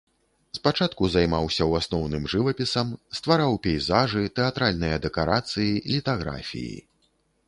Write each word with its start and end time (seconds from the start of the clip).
Спачатку 0.57 1.07
займаўся 1.15 1.61
ў 1.65 1.71
асноўным 1.83 2.23
жывапісам, 2.33 2.87
ствараў 3.17 3.53
пейзажы, 3.67 4.23
тэатральныя 4.39 4.97
дэкарацыі, 5.05 5.69
літаграфіі. 5.93 6.75